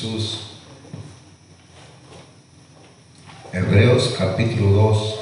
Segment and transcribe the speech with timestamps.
[0.00, 0.40] Jesús.
[3.52, 5.14] Hebreos capítulo 2.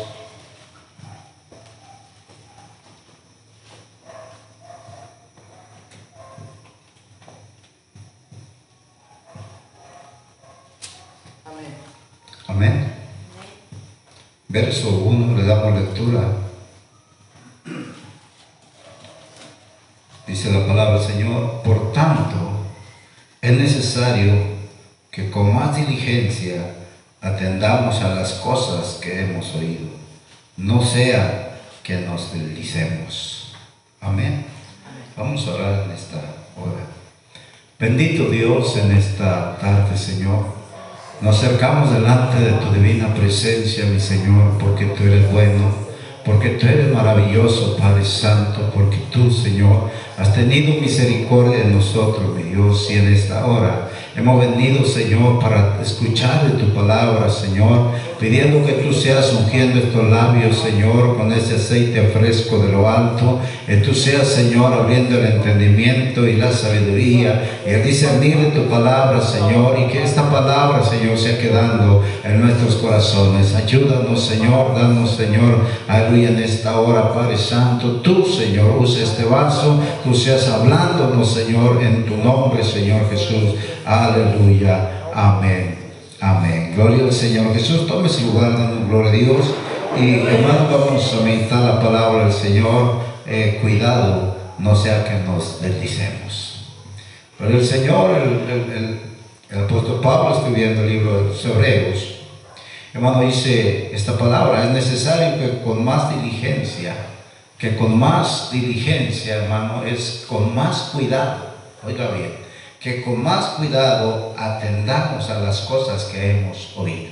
[11.45, 11.75] Amén.
[12.46, 12.95] Amén.
[14.49, 16.21] Verso 1 le damos lectura.
[20.29, 22.36] Dice la palabra del Señor, por tanto,
[23.40, 24.58] es necesario
[25.18, 26.75] que con más diligencia
[27.23, 29.87] atendamos a las cosas que hemos oído,
[30.57, 33.55] no sea que nos deslicemos.
[34.01, 34.47] Amén.
[35.17, 36.17] Vamos a orar en esta
[36.56, 36.83] hora.
[37.78, 40.45] Bendito Dios en esta tarde, Señor.
[41.20, 45.73] Nos acercamos delante de tu divina presencia, mi Señor, porque tú eres bueno,
[46.25, 52.42] porque tú eres maravilloso, Padre Santo, porque tú, Señor, has tenido misericordia de nosotros, mi
[52.42, 53.88] Dios, y en esta hora
[54.19, 60.11] hemos venido, Señor, para escuchar de tu palabra, Señor, pidiendo que tú seas ungiendo estos
[60.11, 65.27] labios, Señor, con ese aceite fresco de lo alto, que tú seas, Señor, abriendo el
[65.27, 71.16] entendimiento y la sabiduría el discernir de tu palabra, Señor, y que esta palabra, Señor,
[71.16, 73.55] sea quedando en nuestros corazones.
[73.55, 79.80] Ayúdanos, Señor, danos, Señor, aleluya, en esta hora, Padre Santo, tú, Señor, usa este vaso,
[80.02, 83.55] tú seas hablándonos, Señor, en tu nombre, Señor Jesús.
[83.84, 84.08] Aleluya.
[85.14, 85.77] Amén.
[86.20, 86.73] Amén.
[86.75, 87.87] Gloria al Señor Jesús.
[87.87, 89.55] Tome su lugar, dando gloria a Dios.
[89.98, 93.01] Y hermano, vamos a meditar la palabra del Señor.
[93.27, 96.64] Eh, cuidado, no sea que nos deslicemos.
[97.39, 99.01] Pero el Señor, el, el- el-
[99.51, 102.14] el apóstol Pablo, escribiendo el libro de los Hebreos,
[102.95, 106.95] hermano, dice esta palabra: es necesario que con más diligencia,
[107.59, 111.48] que con más diligencia, hermano, es con más cuidado.
[111.86, 112.48] Oiga bien
[112.80, 117.11] que con más cuidado atendamos a las cosas que hemos oído.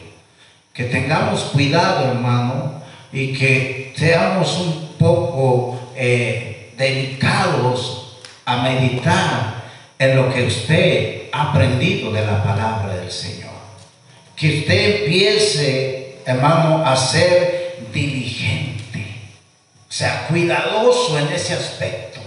[0.72, 2.82] Que tengamos cuidado, hermano,
[3.12, 9.64] y que seamos un poco eh, dedicados a meditar
[9.98, 13.50] en lo que usted ha aprendido de la palabra del Señor.
[14.36, 19.16] Que usted empiece, hermano, a ser diligente,
[19.88, 22.20] o sea, cuidadoso en ese aspecto.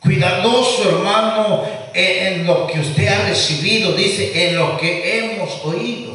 [0.00, 1.64] Cuidadoso, hermano,
[1.94, 6.10] en, lo que usted ha recibido, dice, en lo que hemos oído.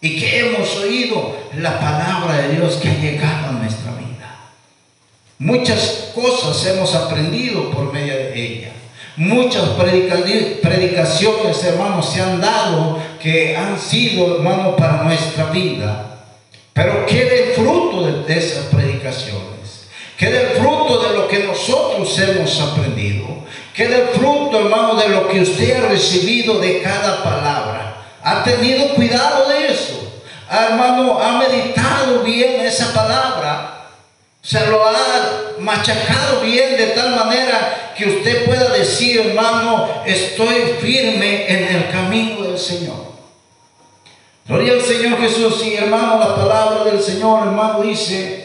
[0.00, 4.36] Y que hemos oído la palabra de Dios que ha llegado a nuestra vida.
[5.38, 8.72] Muchas cosas hemos aprendido por medio de ella.
[9.16, 10.24] Muchas predica-
[10.60, 16.24] predicaciones, hermanos, se han dado que han sido, hermano, para nuestra vida.
[16.72, 19.86] Pero quede el fruto de, de esas predicaciones.
[20.16, 23.26] Quede el fruto de lo que nosotros hemos aprendido.
[23.74, 28.04] Quede el fruto, hermano, de lo que usted ha recibido de cada palabra.
[28.22, 30.12] Ha tenido cuidado de eso.
[30.48, 33.88] Ah, Hermano, ha meditado bien esa palabra.
[34.42, 34.94] Se lo ha
[35.60, 42.42] machacado bien de tal manera que usted pueda decir, hermano, estoy firme en el camino
[42.42, 43.12] del Señor.
[44.46, 45.64] Gloria al Señor Jesús.
[45.64, 48.41] Y hermano, la palabra del Señor, hermano, dice,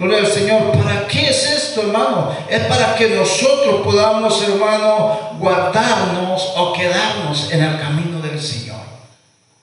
[0.00, 2.34] gloria al Señor, ¿para qué es esto, hermano?
[2.48, 8.80] Es para que nosotros podamos, hermano, guardarnos o quedarnos en el camino del Señor.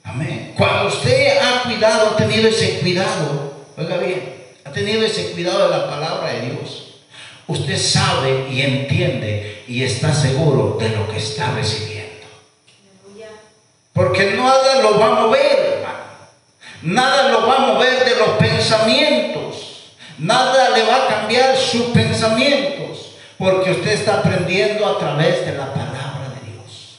[0.03, 0.53] Amén.
[0.55, 5.77] Cuando usted ha cuidado, ha tenido ese cuidado, oiga bien, ha tenido ese cuidado de
[5.77, 6.83] la palabra de Dios.
[7.47, 11.97] Usted sabe y entiende y está seguro de lo que está recibiendo.
[13.93, 15.97] Porque nada lo va a mover, hermano.
[16.83, 19.66] Nada lo va a mover de los pensamientos.
[20.17, 23.15] Nada le va a cambiar sus pensamientos.
[23.37, 26.97] Porque usted está aprendiendo a través de la palabra de Dios.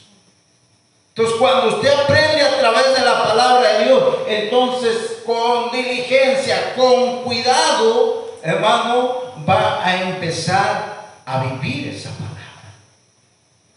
[1.09, 7.25] Entonces, cuando usted aprende a través de la palabra de Dios, entonces con diligencia, con
[7.25, 12.29] cuidado, hermano, va a empezar a vivir esa palabra.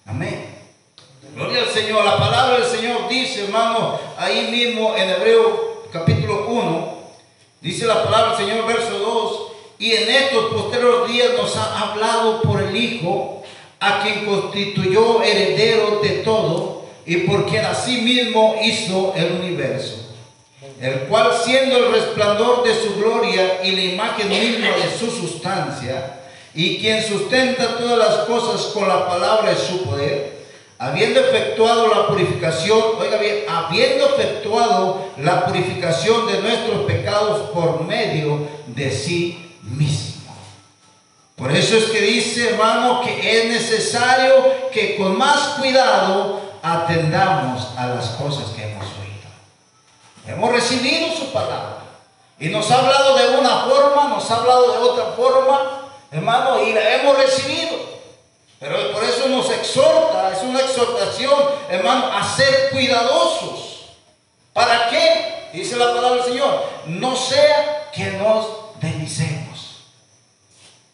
[0.05, 0.51] Amén.
[1.35, 2.05] Gloria al Señor.
[2.05, 7.00] La palabra del Señor dice, hermano, ahí mismo en Hebreo capítulo 1,
[7.61, 12.41] dice la palabra del Señor, verso 2, y en estos posteriores días nos ha hablado
[12.41, 13.43] por el Hijo,
[13.79, 19.95] a quien constituyó heredero de todo, y por quien asimismo hizo el universo,
[20.79, 26.19] el cual siendo el resplandor de su gloria y la imagen misma de su sustancia,
[26.53, 30.40] y quien sustenta todas las cosas con la palabra de su poder,
[30.81, 38.47] habiendo efectuado la purificación, oiga bien, habiendo efectuado la purificación de nuestros pecados por medio
[38.65, 40.33] de sí mismo.
[41.35, 44.33] Por eso es que dice, hermano, que es necesario
[44.71, 49.29] que con más cuidado atendamos a las cosas que hemos oído.
[50.25, 51.77] Hemos recibido su palabra.
[52.39, 56.73] Y nos ha hablado de una forma, nos ha hablado de otra forma, hermano, y
[56.73, 58.00] la hemos recibido.
[58.61, 61.33] Pero por eso nos exhorta, es una exhortación,
[61.67, 63.87] hermano, a ser cuidadosos.
[64.53, 65.49] ¿Para qué?
[65.51, 66.63] Dice la palabra del Señor.
[66.85, 68.45] No sea que nos
[68.79, 69.87] deslicemos.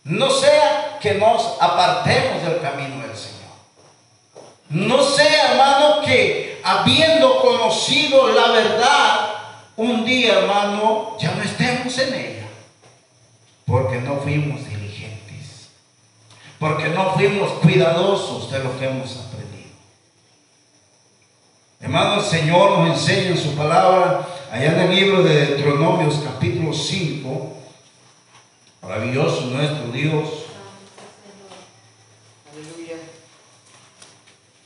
[0.05, 3.35] No sea que nos apartemos del camino del Señor.
[4.69, 9.29] No sea, hermano, que habiendo conocido la verdad,
[9.75, 12.47] un día, hermano, ya no estemos en ella.
[13.65, 14.76] Porque no fuimos diligentes.
[16.59, 19.69] Porque no fuimos cuidadosos de lo que hemos aprendido.
[21.80, 26.74] Hermano, el Señor nos enseña en su palabra, allá en el libro de Deuteronomios capítulo
[26.74, 27.54] 5,
[28.81, 30.48] maravilloso nuestro Dios,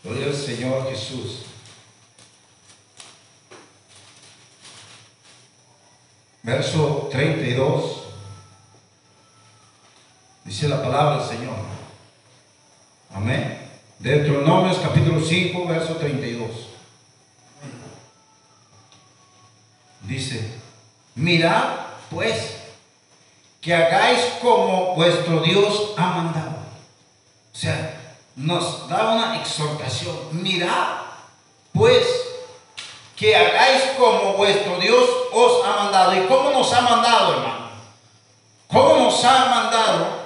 [0.03, 1.43] Gloria al Señor Jesús.
[6.41, 8.03] Verso 32.
[10.43, 11.80] Dice la palabra del Señor.
[13.13, 13.69] Amén.
[13.99, 16.49] Deuteronomios capítulo 5, verso 32.
[20.01, 20.59] Dice,
[21.15, 21.63] mirad
[22.09, 22.57] pues
[23.61, 26.55] que hagáis como vuestro Dios ha mandado.
[27.53, 28.01] O sea,
[28.35, 30.17] nos da una exhortación.
[30.31, 30.97] Mirad,
[31.73, 32.05] pues,
[33.15, 36.15] que hagáis como vuestro Dios os ha mandado.
[36.15, 37.69] ¿Y cómo nos ha mandado, hermano?
[38.67, 40.21] ¿Cómo nos ha mandado?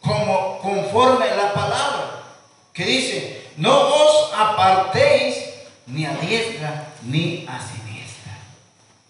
[0.00, 1.93] Como conforme la palabra,
[2.74, 5.36] que dice, no os apartéis
[5.86, 8.38] ni a diestra ni a siniestra.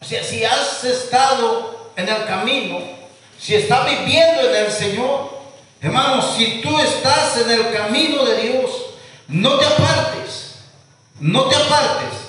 [0.01, 2.79] O sea, si has estado en el camino,
[3.39, 5.35] si estás viviendo en el Señor,
[5.85, 8.71] Hermanos, si tú estás en el camino de Dios,
[9.29, 10.55] no te apartes,
[11.21, 12.21] no te apartes.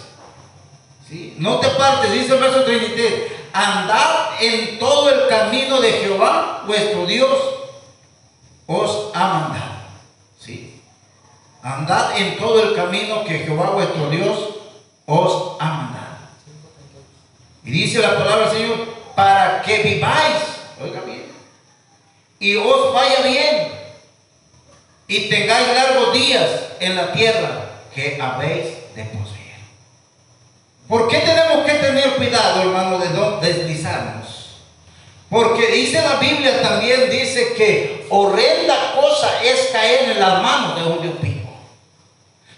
[1.08, 1.36] ¿sí?
[1.40, 7.06] No te apartes, dice el verso 33, andad en todo el camino de Jehová, vuestro
[7.06, 7.30] Dios,
[8.68, 9.65] os ha mandado.
[11.66, 14.38] Andad en todo el camino que Jehová, vuestro Dios,
[15.08, 16.18] os ha mandado.
[17.64, 20.44] Y dice la palabra del Señor, para que viváis,
[20.80, 21.26] oiga bien,
[22.38, 23.72] y os vaya bien
[25.08, 28.66] y tengáis largos días en la tierra que habéis
[28.96, 29.58] de poseer.
[30.88, 34.60] ¿Por qué tenemos que tener cuidado, hermano, de no deslizarnos?
[35.32, 40.84] Porque dice la Biblia también, dice que horrenda cosa es caer en las manos de
[40.84, 41.35] un Dios.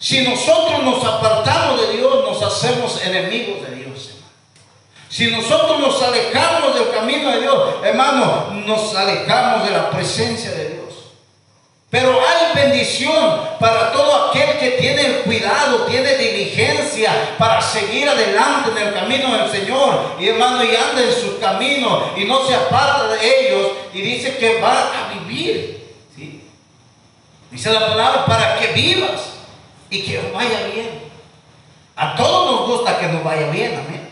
[0.08, 4.12] Si nosotros nos apartamos de Dios, nos hacemos enemigos de Dios.
[5.10, 10.70] Si nosotros nos alejamos del camino de Dios, hermano, nos alejamos de la presencia de
[10.70, 10.94] Dios.
[11.90, 18.88] Pero hay bendición para todo aquel que tiene cuidado, tiene diligencia para seguir adelante en
[18.88, 20.16] el camino del Señor.
[20.22, 24.38] Y hermano, y anda en sus caminos y no se aparta de ellos y dice
[24.38, 25.86] que va a vivir.
[27.52, 29.37] Dice la palabra para que vivas
[29.90, 31.02] y que vaya bien.
[31.96, 34.10] A todos nos gusta que nos vaya bien, amén.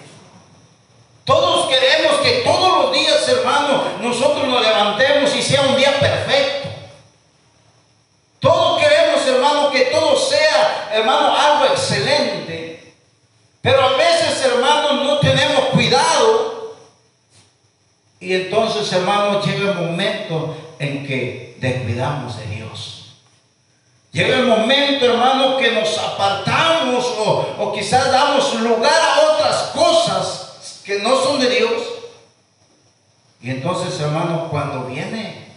[1.23, 6.69] Todos queremos que todos los días, hermano, nosotros nos levantemos y sea un día perfecto.
[8.39, 12.93] Todos queremos, hermano, que todo sea, hermano, algo excelente.
[13.61, 16.75] Pero a veces, hermano, no tenemos cuidado.
[18.19, 22.94] Y entonces, hermano, llega el momento en que descuidamos de Dios.
[24.15, 30.79] Llega el momento, hermano, que nos apartamos o, o quizás damos lugar a otras cosas
[30.85, 31.83] que no son de Dios.
[33.41, 35.49] Y entonces, hermano, cuando viene,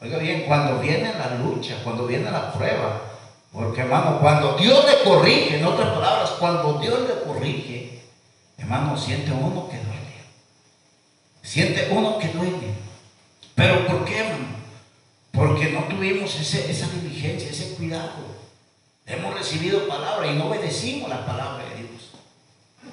[0.00, 3.00] oiga bien, cuando viene la lucha, cuando viene la prueba,
[3.52, 8.00] porque hermano, cuando Dios le corrige, en otras palabras, cuando Dios le corrige,
[8.56, 10.14] hermano, siente uno que duele.
[11.42, 12.74] Siente uno que duele.
[13.56, 14.53] Pero ¿por qué, hermano?
[15.34, 18.34] Porque no tuvimos esa diligencia, ese cuidado.
[19.04, 22.10] Hemos recibido palabra y no obedecimos la palabra de Dios.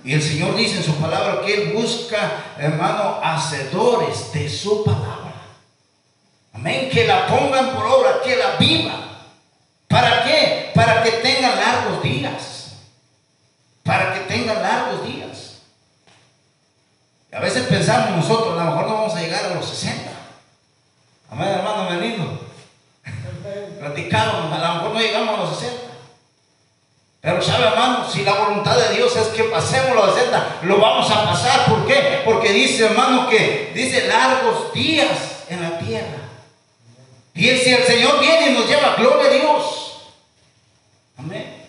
[0.03, 5.35] Y el Señor dice en su palabra que Él busca, hermano, hacedores de su palabra.
[6.53, 6.89] Amén.
[6.91, 9.11] Que la pongan por obra, que la vivan.
[9.87, 10.71] ¿Para qué?
[10.73, 12.71] Para que tengan largos días.
[13.83, 15.61] Para que tengan largos días.
[17.31, 20.10] a veces pensamos nosotros, a lo mejor no vamos a llegar a los 60.
[21.31, 22.25] Amén, hermano, venido.
[23.79, 25.81] Platicamos, a lo mejor no llegamos a los 60.
[27.21, 31.09] Pero sabe, hermano, si la voluntad de Dios es que pasemos la senda, lo vamos
[31.09, 31.65] a pasar.
[31.67, 32.21] ¿Por qué?
[32.25, 36.17] Porque dice, hermano, que dice largos días en la tierra.
[37.33, 40.01] Y si el Señor viene y nos lleva, gloria a Dios.
[41.17, 41.61] Amén.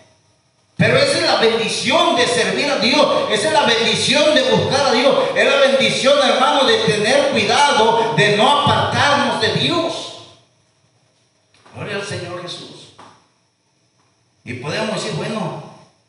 [0.75, 3.31] Pero esa es la bendición de servir a Dios.
[3.31, 5.15] Esa es la bendición de buscar a Dios.
[5.35, 8.82] Es la bendición, hermano, de tener cuidado de no apartarnos de
[9.63, 10.23] Dios.
[11.73, 12.93] Gloria al Señor Jesús.
[14.43, 15.63] Y podemos decir, bueno,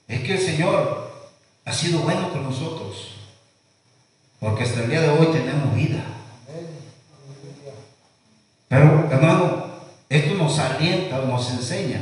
[0.09, 1.31] es que el Señor
[1.65, 3.13] ha sido bueno con nosotros.
[4.41, 6.05] Porque hasta el día de hoy tenemos vida.
[8.69, 9.67] Pero, hermano,
[10.09, 12.01] esto nos alienta, nos enseña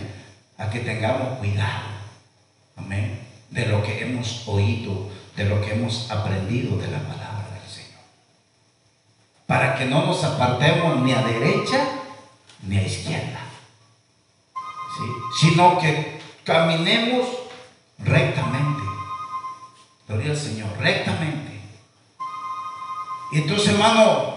[0.56, 1.92] a que tengamos cuidado.
[2.76, 3.20] Amén.
[3.50, 7.31] De lo que hemos oído, de lo que hemos aprendido de la palabra.
[9.46, 11.86] Para que no nos apartemos ni a derecha
[12.62, 13.40] ni a izquierda.
[15.40, 17.26] Sino que caminemos
[17.98, 18.82] rectamente.
[20.06, 21.60] Gloria al Señor, rectamente.
[23.32, 24.34] Y entonces, hermano,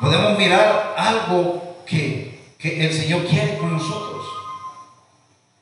[0.00, 4.26] podemos mirar algo que, que el Señor quiere con nosotros.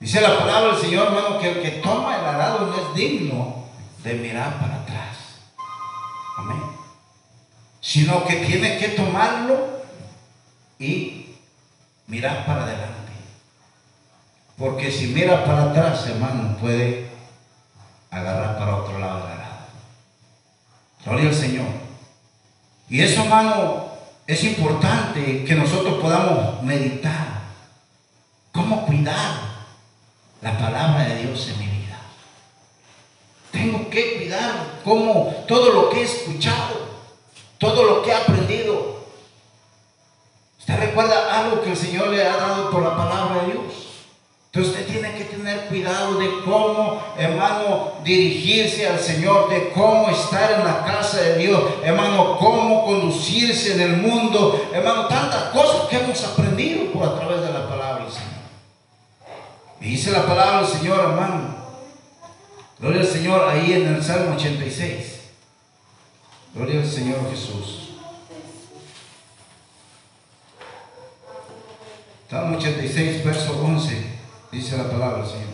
[0.00, 3.64] Dice la palabra del Señor, hermano, que el que toma el arado no es digno
[4.02, 5.16] de mirar para atrás.
[7.94, 9.80] Sino que tiene que tomarlo
[10.80, 11.36] y
[12.08, 13.12] mirar para adelante.
[14.58, 17.08] Porque si mira para atrás, hermano, puede
[18.10, 19.66] agarrar para otro lado del arado.
[21.04, 21.66] Gloria al Señor.
[22.88, 23.86] Y eso, hermano,
[24.26, 27.44] es importante que nosotros podamos meditar.
[28.50, 29.54] ¿Cómo cuidar
[30.42, 32.00] la palabra de Dios en mi vida.
[33.52, 36.83] Tengo que cuidar como todo lo que he escuchado,
[37.58, 39.04] todo lo que he aprendido.
[40.58, 43.84] ¿Usted recuerda algo que el Señor le ha dado por la palabra de Dios?
[44.54, 50.52] Entonces usted tiene que tener cuidado de cómo, hermano, dirigirse al Señor, de cómo estar
[50.52, 55.96] en la casa de Dios, hermano, cómo conducirse en el mundo, hermano, tantas cosas que
[55.96, 58.30] hemos aprendido por a través de la palabra del Señor.
[59.80, 61.56] Y dice la palabra del Señor, hermano.
[62.78, 65.13] Gloria al Señor ahí en el Salmo 86.
[66.54, 67.90] Gloria al Señor Jesús.
[72.30, 74.06] Salmo 86, verso 11.
[74.52, 75.48] Dice la palabra del Señor.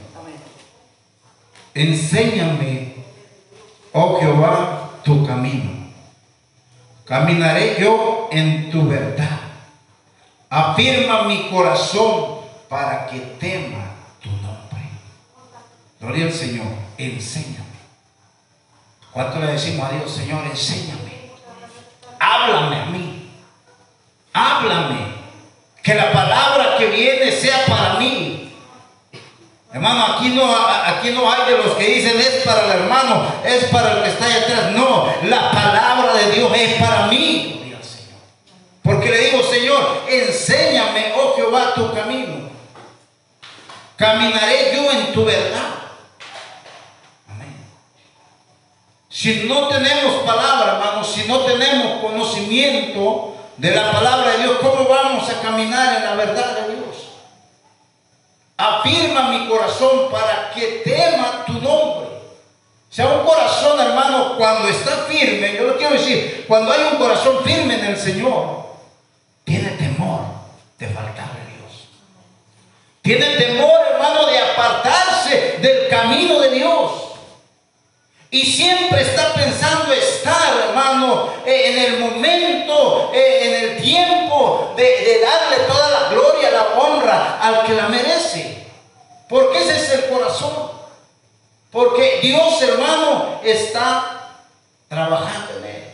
[1.75, 2.95] Enséñame,
[3.93, 5.71] oh Jehová, tu camino.
[7.05, 9.41] Caminaré yo en tu verdad.
[10.49, 13.91] Afirma mi corazón para que tema
[16.01, 16.67] Gloria al Señor,
[16.97, 17.70] enséñame.
[19.13, 21.31] ¿Cuánto le decimos a Dios, Señor, enséñame?
[22.19, 23.31] Háblame a mí.
[24.33, 25.21] Háblame.
[25.83, 28.55] Que la palabra que viene sea para mí.
[29.73, 30.45] Hermano, aquí no,
[30.85, 34.09] aquí no hay de los que dicen es para el hermano, es para el que
[34.11, 34.73] está allá atrás.
[34.73, 37.77] No, la palabra de Dios es para mí.
[38.83, 42.51] Porque le digo, Señor, enséñame, oh Jehová, tu camino.
[43.97, 45.80] Caminaré yo en tu verdad.
[49.11, 54.89] Si no tenemos palabra, hermanos, si no tenemos conocimiento de la palabra de Dios, ¿cómo
[54.89, 56.97] vamos a caminar en la verdad de Dios?
[58.57, 62.09] Afirma mi corazón para que tema tu nombre.
[62.09, 66.99] O sea, un corazón, hermano, cuando está firme, yo lo quiero decir, cuando hay un
[66.99, 68.65] corazón firme en el Señor,
[69.43, 70.21] tiene temor
[70.79, 71.89] de faltarle a Dios.
[73.03, 77.10] Tiene temor, hermano, de apartarse del camino de Dios.
[78.31, 85.21] Y siempre está pensando estar, hermano, eh, en el momento, eh, en el tiempo de,
[85.21, 88.67] darle toda la gloria, la honra al que la merece.
[89.29, 90.71] Porque ese es el corazón.
[91.73, 94.37] Porque Dios, hermano, está
[94.89, 95.85] trabajando en él.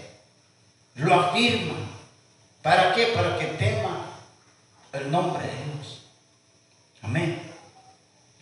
[0.96, 1.74] Lo afirma.
[2.62, 3.06] ¿Para qué?
[3.06, 4.06] Para que tema
[4.92, 6.02] el nombre de Dios.
[7.02, 7.35] Amén.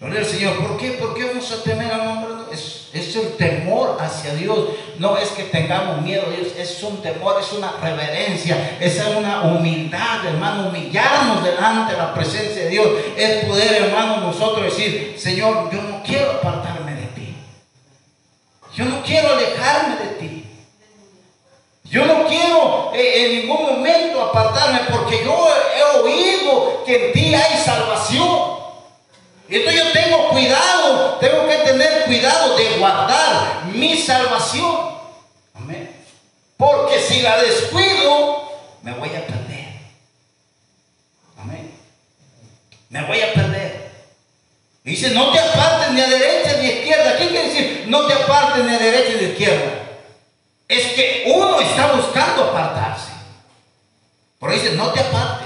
[0.05, 0.59] Gloria Señor.
[0.59, 0.91] ¿Por qué?
[0.93, 2.35] ¿Por qué vamos a temer al nombre?
[2.53, 4.69] Es, es el temor hacia Dios.
[4.99, 6.49] No es que tengamos miedo a Dios.
[6.59, 8.77] Es un temor, es una reverencia.
[8.81, 10.69] Es una humildad, hermano.
[10.69, 12.87] Humillarnos delante de la presencia de Dios.
[13.17, 17.37] Es poder, hermano, nosotros decir, Señor, yo no quiero apartarme de ti.
[18.75, 20.45] Yo no quiero alejarme de ti.
[21.85, 27.35] Yo no quiero eh, en ningún momento apartarme porque yo he oído que en ti
[27.35, 28.64] hay salvación.
[29.49, 34.95] Entonces yo tengo cuidado, tengo que tener cuidado de guardar mi salvación.
[35.55, 35.95] Amén.
[36.57, 38.49] Porque si la descuido,
[38.83, 39.67] me voy a perder.
[41.39, 41.71] Amén.
[42.89, 43.93] Me voy a perder.
[44.83, 47.17] Dice, no te apartes ni a derecha ni a izquierda.
[47.17, 47.85] ¿Qué quiere decir?
[47.89, 49.73] No te apartes ni a derecha ni a izquierda.
[50.69, 53.13] Es que uno está buscando apartarse.
[54.39, 55.44] Por eso dice, no te apartes.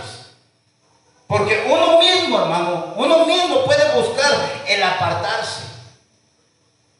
[1.28, 4.32] Porque uno mismo, hermano, uno mismo puede buscar
[4.66, 5.64] el apartarse.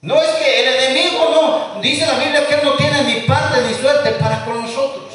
[0.03, 3.63] No es que el enemigo no, dice la Biblia que él no tiene ni parte
[3.63, 5.15] ni suerte para con nosotros.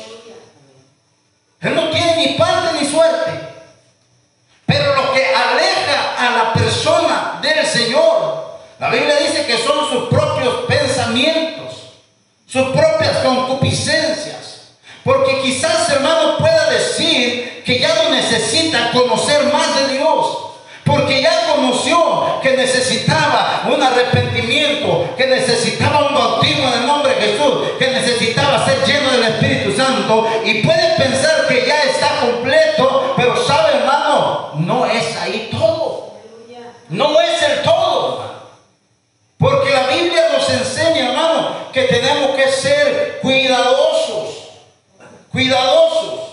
[1.62, 3.32] Él no tiene ni parte ni suerte.
[4.66, 10.10] Pero lo que aleja a la persona del Señor, la Biblia dice que son sus
[10.10, 11.92] propios pensamientos,
[12.48, 14.53] sus propias concupiscencias
[15.04, 20.38] porque quizás, hermano, pueda decir que ya no necesita conocer más de Dios.
[20.86, 27.22] Porque ya conoció que necesitaba un arrepentimiento, que necesitaba un bautismo en el nombre de
[27.22, 30.28] Jesús, que necesitaba ser lleno del Espíritu Santo.
[30.44, 36.14] Y puede pensar que ya está completo, pero sabe, hermano, no es ahí todo.
[36.90, 38.24] No es el todo.
[39.38, 44.50] Porque la Biblia nos enseña, hermano, que tenemos que ser cuidadosos,
[45.34, 46.30] cuidadosos,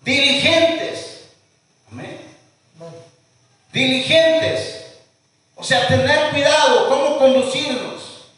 [0.00, 1.28] diligentes.
[1.92, 2.18] Amén.
[3.72, 4.96] Diligentes.
[5.54, 8.30] O sea, tener cuidado, cómo conducirnos.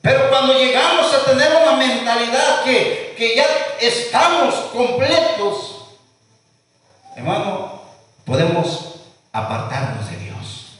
[0.00, 3.46] Pero cuando llegamos a tener una mentalidad que, que ya
[3.80, 5.86] estamos completos,
[7.16, 7.82] hermano,
[8.24, 8.96] podemos
[9.32, 10.78] apartarnos de Dios.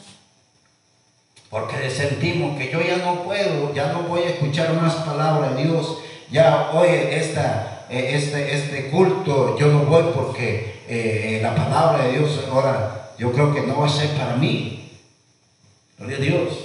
[1.50, 5.64] Porque sentimos que yo ya no puedo, ya no voy a escuchar más palabras de
[5.64, 5.98] Dios.
[6.30, 12.12] Ya hoy esta, eh, este, este culto yo no voy porque eh, la palabra de
[12.18, 14.98] Dios ahora yo creo que no va a ser para mí.
[15.98, 16.58] Gloria a Dios.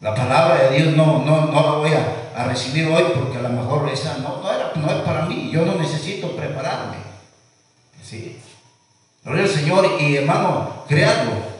[0.00, 3.42] La palabra de Dios no, no, no la voy a, a recibir hoy porque a
[3.42, 5.50] lo mejor esa no, no, era, no es para mí.
[5.52, 6.96] Yo no necesito prepararme.
[8.02, 8.40] ¿Sí?
[9.24, 11.58] Gloria al Señor y hermano, créanlo.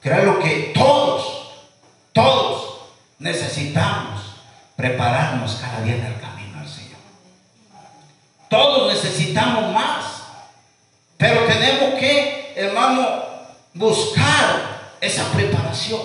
[0.00, 1.72] Créanlo que todos,
[2.12, 2.80] todos
[3.18, 4.36] necesitamos
[4.76, 6.14] prepararnos cada día en el.
[8.54, 10.04] Todos necesitamos más.
[11.16, 13.24] Pero tenemos que, hermano,
[13.72, 16.00] buscar esa preparación.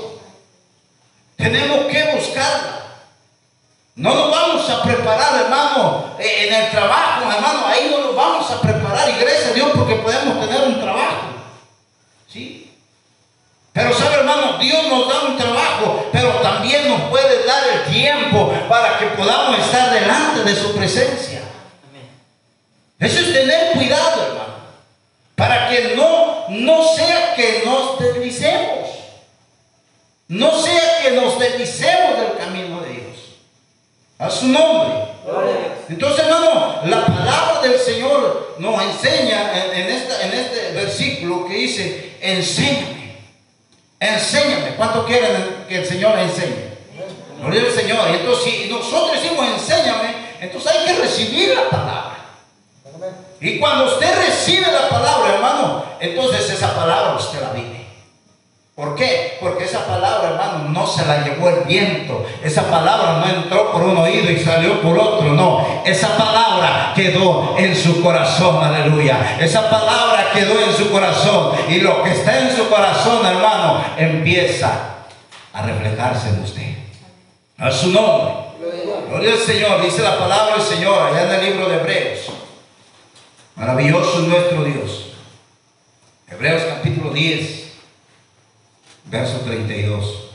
[1.35, 2.85] Tenemos que buscarla.
[3.95, 7.67] No nos vamos a preparar, hermano, eh, en el trabajo, hermano.
[7.67, 11.27] Ahí no nos vamos a preparar, y gracias a Dios, porque podemos tener un trabajo.
[12.27, 12.73] ¿Sí?
[13.73, 18.51] Pero sabe, hermano, Dios nos da un trabajo, pero también nos puede dar el tiempo
[18.67, 21.48] para que podamos estar delante de su presencia.
[22.99, 24.53] Eso es tener cuidado, hermano.
[25.35, 28.89] Para que no, no sea que nos deslicemos.
[30.27, 33.17] No sea que nos deslicemos del camino de Dios.
[34.19, 34.93] A su nombre.
[35.87, 41.53] Entonces, hermano, la palabra del Señor nos enseña en, en esta, en este versículo que
[41.55, 43.17] dice, enséñame.
[43.99, 44.75] Enséñame.
[44.75, 46.69] ¿Cuánto quieren que el Señor enseñe?
[47.41, 48.09] Gloria al Señor.
[48.11, 52.08] Y entonces, si nosotros decimos enséñame, entonces hay que recibir la palabra.
[53.41, 57.79] Y cuando usted recibe la palabra, hermano, entonces esa palabra usted la vive.
[58.79, 59.37] ¿Por qué?
[59.41, 62.25] Porque esa palabra, hermano, no se la llevó el viento.
[62.41, 65.33] Esa palabra no entró por un oído y salió por otro.
[65.33, 68.63] No, esa palabra quedó en su corazón.
[68.63, 69.37] Aleluya.
[69.37, 71.55] Esa palabra quedó en su corazón.
[71.67, 74.71] Y lo que está en su corazón, hermano, empieza
[75.51, 76.73] a reflejarse en usted.
[77.57, 78.33] A su nombre.
[79.09, 79.81] Gloria al Señor.
[79.81, 82.38] Dice la palabra del Señor allá en el libro de Hebreos.
[83.59, 85.11] Maravilloso es nuestro Dios.
[86.27, 87.71] Hebreos capítulo 10,
[89.11, 90.29] verso 32.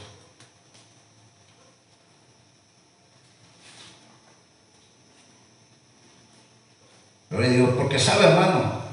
[7.31, 8.85] Gloria a Dios, porque sabe hermano,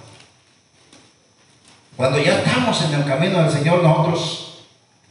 [1.96, 4.64] cuando ya estamos en el camino del Señor, nosotros,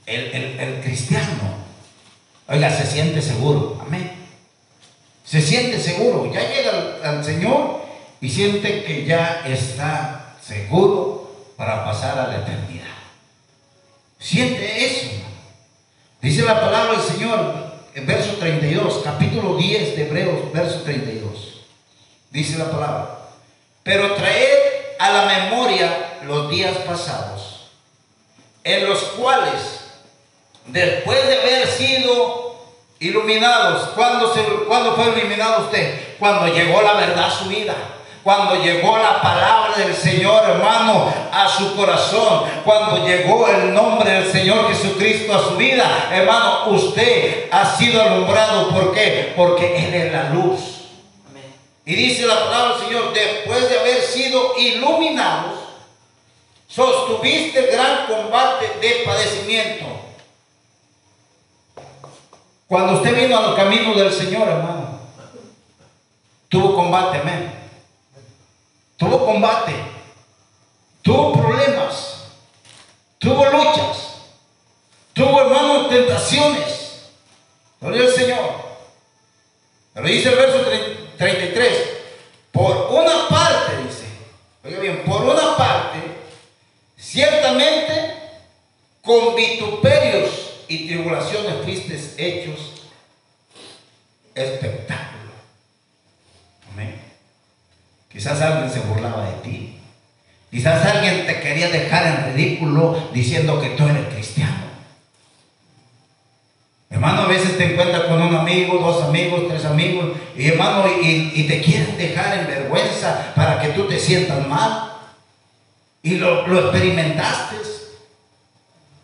[0.06, 1.54] el, el- el cristiano,
[2.48, 4.10] oiga, se siente seguro, amén.
[5.24, 7.79] Se siente seguro, ya llega al, al Señor
[8.20, 12.86] y siente que ya está seguro para pasar a la eternidad.
[14.18, 15.10] Siente eso.
[16.20, 21.62] Dice la palabra del Señor en verso 32, capítulo 10 de Hebreos, verso 32.
[22.30, 23.18] Dice la palabra.
[23.82, 27.70] Pero traed a la memoria los días pasados,
[28.62, 29.80] en los cuales,
[30.66, 32.64] después de haber sido
[32.98, 36.18] iluminados, ¿cuándo, se, ¿cuándo fue iluminado usted?
[36.18, 37.74] Cuando llegó la verdad a su vida.
[38.22, 42.44] Cuando llegó la palabra del Señor, hermano, a su corazón.
[42.64, 48.68] Cuando llegó el nombre del Señor Jesucristo a su vida, hermano, usted ha sido alumbrado.
[48.68, 49.32] ¿Por qué?
[49.34, 50.60] Porque Él es la luz.
[51.86, 55.58] Y dice la palabra del Señor, después de haber sido iluminados,
[56.68, 59.86] sostuviste el gran combate de padecimiento.
[62.68, 65.00] Cuando usted vino al camino del Señor, hermano,
[66.48, 67.59] tuvo combate, amén.
[69.00, 69.72] Tuvo combate,
[71.00, 72.24] tuvo problemas,
[73.18, 74.16] tuvo luchas,
[75.14, 77.08] tuvo, hermano, tentaciones.
[77.80, 78.54] Gloria al Señor.
[79.94, 80.66] Pero dice el verso
[81.16, 81.88] 33,
[82.52, 84.04] por una parte, dice,
[84.64, 85.98] oiga bien, por una parte,
[86.98, 88.16] ciertamente
[89.00, 90.30] con vituperios
[90.68, 92.70] y tribulaciones fuiste hechos
[98.12, 99.76] Quizás alguien se burlaba de ti.
[100.50, 104.70] Quizás alguien te quería dejar en ridículo diciendo que tú eres cristiano.
[106.90, 111.44] Hermano, a veces te encuentras con un amigo, dos amigos, tres amigos, y hermano, y,
[111.44, 114.92] te quieren dejar en vergüenza para que tú te sientas mal.
[116.02, 117.60] Y lo, lo experimentaste.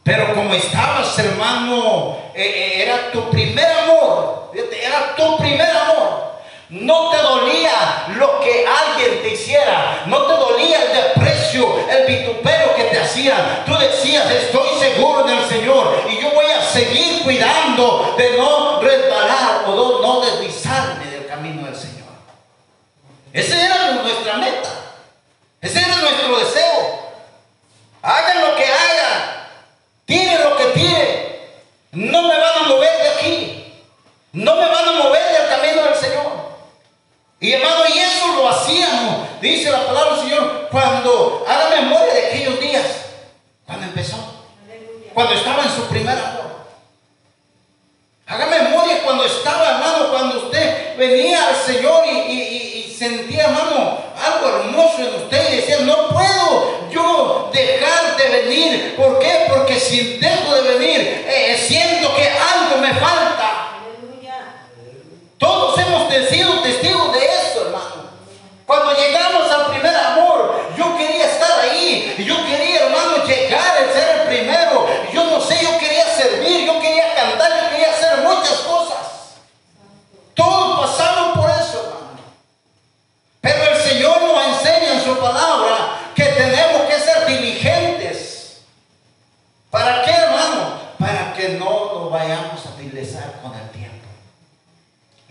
[0.07, 6.26] Pero como estabas, hermano, eh, eh, era tu primer amor, era tu primer amor.
[6.69, 10.03] No te dolía lo que alguien te hiciera.
[10.07, 13.65] No te dolía el desprecio, el vitupero que te hacían.
[13.65, 16.03] Tú decías, estoy seguro en el Señor.
[16.11, 21.77] Y yo voy a seguir cuidando de no resbalar o no deslizarme del camino del
[21.77, 22.09] Señor.
[23.33, 24.71] Esa era nuestra meta.
[25.61, 27.13] Ese era nuestro deseo.
[28.03, 29.47] Hagan lo que hagan.
[30.05, 31.37] Tiren lo que tiren.
[31.93, 33.73] No me van a mover de aquí.
[34.33, 36.47] No me van a mover del camino del Señor.
[37.39, 42.27] Y hermano, y eso lo hacíamos, dice la palabra del Señor, cuando haga memoria de
[42.27, 42.87] aquellos días,
[43.65, 44.17] cuando empezó,
[45.15, 46.47] cuando estaba en su primer amor.
[48.27, 54.99] Haga memoria cuando estaba, hermano, cuando usted venía al Señor y, sentía, hermano, algo hermoso
[55.01, 58.97] en usted y decía, no puedo yo dejar de venir.
[58.97, 59.47] ¿Por qué?
[59.49, 61.46] Porque si dejo de venir, eh,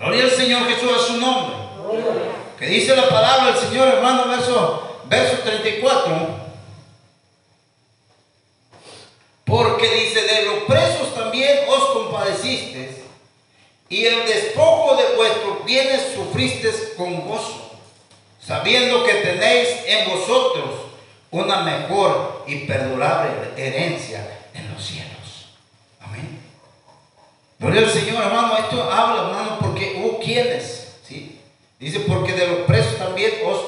[0.06, 1.56] Gloria al Señor Jesús a su nombre.
[2.60, 6.46] Que dice la palabra del Señor, hermano, verso, verso 34.
[9.46, 12.98] Porque dice, de los presos también os compadecisteis,
[13.90, 17.72] y el despojo de vuestros bienes sufristeis con gozo,
[18.40, 20.70] sabiendo que tenéis en vosotros
[21.32, 25.16] una mejor y perdurable herencia en los cielos.
[27.66, 28.56] Gloria Señor, hermano.
[28.60, 31.42] Esto habla, hermano, porque hubo quienes, ¿sí?
[31.80, 33.60] Dice, porque de los presos también os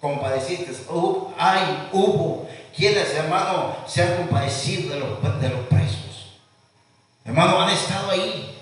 [0.00, 0.72] compadeciste.
[0.88, 6.38] Hubo, hay, hubo quienes, hermano, se han compadecido de los, de los presos.
[7.26, 8.58] Hermano, han estado ahí.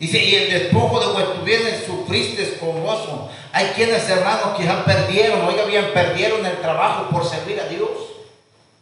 [0.00, 3.30] Dice, y el despojo de vuestros bienes sufriste con gozo.
[3.52, 7.88] Hay quienes, hermanos, que ya perdieron, oiga bien, perdieron el trabajo por servir a Dios.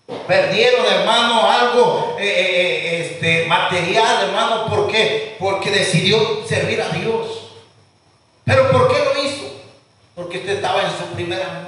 [0.06, 4.66] Perdieron, hermano, algo eh, eh, eh, este, material, hermano.
[4.66, 5.36] ¿Por qué?
[5.38, 7.50] Porque decidió servir a Dios.
[8.44, 9.44] ¿Pero por qué lo hizo?
[10.14, 11.66] Porque usted estaba en su primer amor.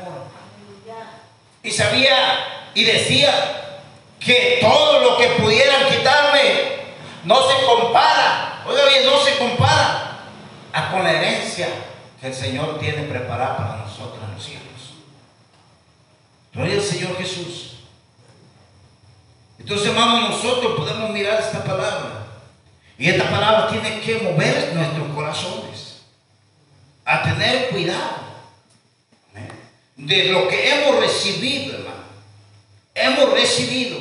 [1.65, 3.81] Y sabía y decía
[4.21, 6.79] que todo lo que pudieran quitarme
[7.25, 8.63] no se compara.
[8.69, 10.21] Oiga bien, no se compara
[10.73, 11.69] a con la herencia
[12.21, 14.95] que el Señor tiene preparada para nosotros en los cielos.
[16.53, 17.68] Gloria al Señor Jesús.
[19.69, 22.25] Entonces, hermano, nosotros podemos mirar esta palabra.
[22.97, 25.99] Y esta palabra tiene que mover nuestros corazones.
[27.05, 28.29] A tener cuidado.
[29.95, 32.03] De lo que hemos recibido, hermano.
[32.95, 33.99] Hemos recibido.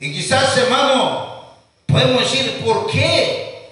[0.00, 1.44] Y quizás, hermano,
[1.84, 3.68] podemos decir, ¿por qué?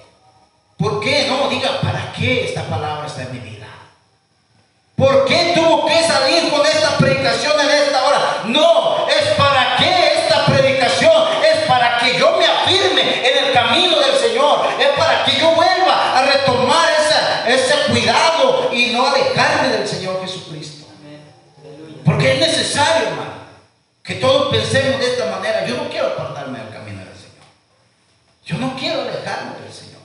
[0.77, 1.27] ¿Por qué?
[1.27, 3.69] No, diga, ¿para qué esta palabra está en mi vida?
[4.95, 8.43] ¿Por qué tuvo que salir con esta predicación en esta hora?
[8.45, 8.92] No,
[17.49, 20.87] ese cuidado y no alejarme del Señor Jesucristo.
[22.05, 23.33] Porque es necesario, hermano,
[24.03, 25.67] que todos pensemos de esta manera.
[25.67, 27.47] Yo no quiero apartarme del camino del Señor.
[28.45, 30.01] Yo no quiero alejarme del Señor.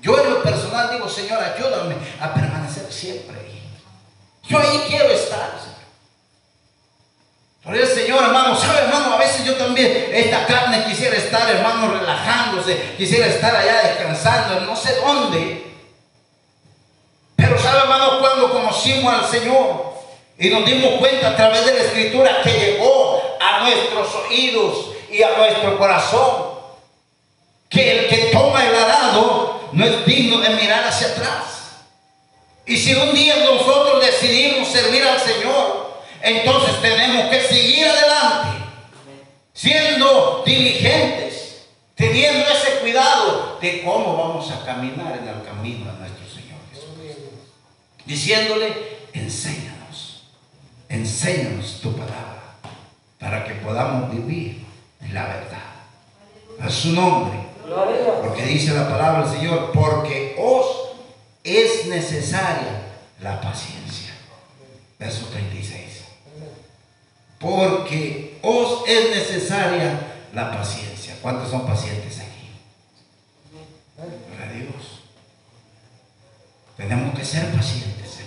[0.00, 3.62] Yo en lo personal digo, Señor, ayúdame a permanecer siempre ahí.
[4.48, 5.50] Yo ahí quiero estar.
[7.62, 11.92] Por el Señor, hermano, sabe, hermano, a veces yo también, esta carne quisiera estar, hermano,
[11.92, 15.69] relajándose, quisiera estar allá descansando, no sé dónde.
[17.50, 19.92] Pero sabe, hermano, cuando conocimos al Señor
[20.38, 25.20] y nos dimos cuenta a través de la Escritura que llegó a nuestros oídos y
[25.20, 26.60] a nuestro corazón,
[27.68, 31.80] que el que toma el arado no es digno de mirar hacia atrás.
[32.66, 38.64] Y si un día nosotros decidimos servir al Señor, entonces tenemos que seguir adelante,
[39.52, 46.28] siendo diligentes, teniendo ese cuidado de cómo vamos a caminar en el camino de nuestro
[46.28, 47.30] Señor Jesucristo.
[48.10, 48.74] Diciéndole,
[49.12, 50.24] enséñanos.
[50.88, 52.56] enséñanos tu palabra
[53.20, 54.64] para que podamos vivir
[55.12, 55.70] la verdad.
[56.60, 57.38] A su nombre.
[58.20, 60.66] Porque dice la palabra del Señor, porque os
[61.44, 62.82] es necesaria
[63.20, 64.12] la paciencia.
[64.98, 66.02] Verso 36.
[67.38, 70.00] Porque os es necesaria
[70.34, 71.14] la paciencia.
[71.22, 72.50] ¿Cuántos son pacientes aquí?
[73.96, 74.99] Gloria a Dios.
[76.80, 78.20] Tenemos que ser pacientes.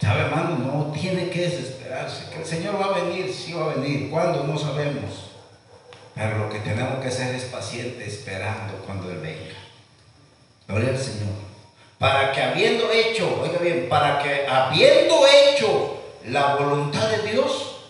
[0.00, 0.58] ¿Sabe, hermano?
[0.58, 2.30] No tiene que desesperarse.
[2.30, 4.10] Que el Señor va a venir, sí va a venir.
[4.10, 4.44] ¿Cuándo?
[4.44, 5.32] No sabemos.
[6.14, 9.56] Pero lo que tenemos que hacer es paciente esperando cuando Él venga.
[10.68, 11.34] Gloria al Señor.
[11.98, 17.88] Para que habiendo hecho, oiga bien, para que habiendo hecho la voluntad de Dios,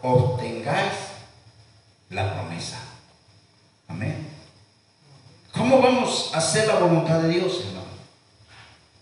[0.00, 0.92] obtengáis
[2.10, 2.78] la promesa.
[3.88, 4.31] Amén.
[5.62, 7.86] ¿Cómo vamos a hacer la voluntad de Dios, hermano?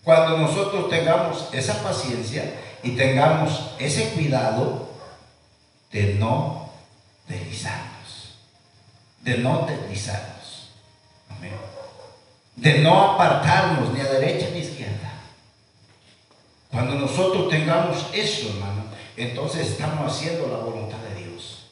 [0.03, 4.89] Cuando nosotros tengamos esa paciencia y tengamos ese cuidado
[5.91, 6.69] de no
[7.27, 8.35] deslizarnos,
[9.21, 10.69] de no deslizarnos,
[11.35, 11.53] amén,
[12.57, 15.13] de no apartarnos ni a derecha ni a izquierda.
[16.69, 18.83] Cuando nosotros tengamos eso, hermano,
[19.17, 21.71] entonces estamos haciendo la voluntad de Dios.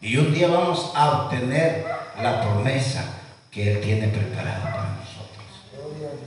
[0.00, 1.86] Y un día vamos a obtener
[2.20, 3.17] la promesa
[3.50, 6.18] que Él tiene preparada para nosotros.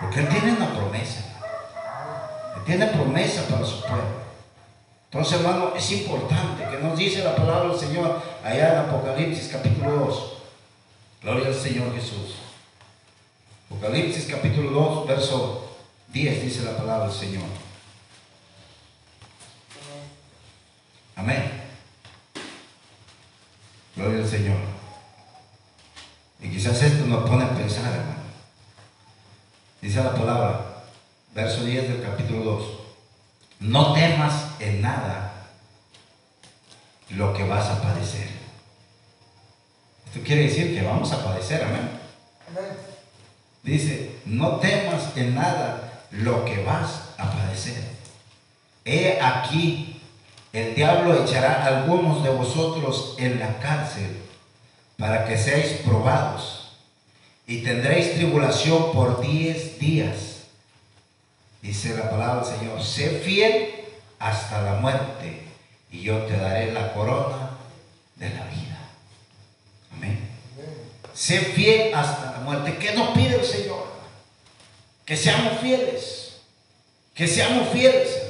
[0.00, 1.20] Porque Él tiene una promesa.
[2.56, 4.26] Él tiene promesa para su pueblo.
[5.10, 9.90] Entonces, hermano, es importante que nos dice la palabra del Señor allá en Apocalipsis capítulo
[9.90, 10.32] 2.
[11.22, 12.36] Gloria al Señor Jesús.
[13.70, 15.76] Apocalipsis capítulo 2, verso
[16.12, 17.44] 10 dice la palabra del Señor.
[21.16, 21.62] Amén.
[23.96, 24.75] Gloria al Señor.
[26.46, 28.20] Y quizás esto nos pone a pensar, hermano.
[29.82, 30.84] Dice la palabra,
[31.34, 32.64] verso 10 del capítulo 2.
[33.60, 35.48] No temas en nada
[37.10, 38.28] lo que vas a padecer.
[40.06, 41.90] Esto quiere decir que vamos a padecer, amén.
[43.64, 47.82] Dice, no temas en nada lo que vas a padecer.
[48.84, 50.00] He aquí,
[50.52, 54.25] el diablo echará a algunos de vosotros en la cárcel
[54.98, 56.72] para que seáis probados
[57.46, 60.44] y tendréis tribulación por diez días.
[61.62, 63.74] Dice la palabra del Señor, sé fiel
[64.18, 65.46] hasta la muerte
[65.90, 67.50] y yo te daré la corona
[68.16, 68.78] de la vida.
[69.92, 70.28] Amén.
[71.14, 72.76] Sé fiel hasta la muerte.
[72.78, 73.86] ¿Qué nos pide el Señor?
[75.04, 76.36] Que seamos fieles.
[77.14, 78.22] Que seamos fieles.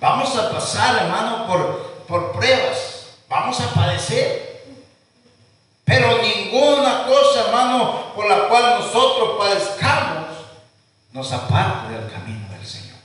[0.00, 3.06] Vamos a pasar, hermano, por, por pruebas.
[3.28, 4.53] Vamos a padecer.
[5.84, 10.28] Pero ninguna cosa, hermano, por la cual nosotros padezcamos
[11.12, 12.98] nos aparte del camino del Señor.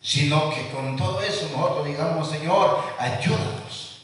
[0.00, 4.02] Sino que con todo eso nosotros digamos, Señor, ayúdanos,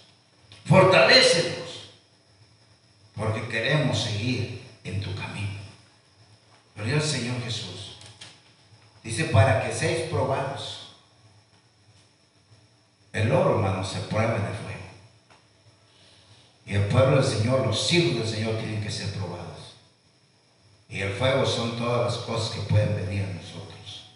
[0.66, 1.90] fortalécenos,
[3.14, 5.58] porque queremos seguir en tu camino.
[6.74, 7.98] Gloria al Señor Jesús.
[9.02, 10.92] Dice, para que seáis probados.
[13.12, 14.77] El oro, hermano, se prueba en el fuego.
[16.68, 19.76] Y el pueblo del Señor, los hijos del Señor tienen que ser probados.
[20.90, 24.10] Y el fuego son todas las cosas que pueden venir a nosotros.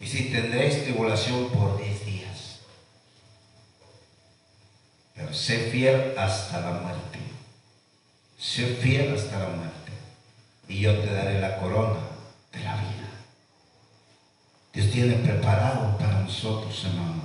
[0.00, 2.58] Y si tendréis tribulación por diez días,
[5.14, 7.20] pero sé fiel hasta la muerte.
[8.36, 9.92] Sé fiel hasta la muerte.
[10.68, 12.00] Y yo te daré la corona
[12.52, 13.08] de la vida.
[14.74, 17.22] Dios tiene preparado para nosotros, hermano,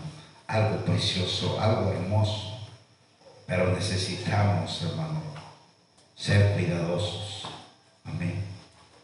[0.48, 2.51] algo precioso, algo hermoso.
[3.52, 5.22] Pero necesitamos, hermano,
[6.16, 7.50] ser cuidadosos.
[8.06, 8.46] Amén.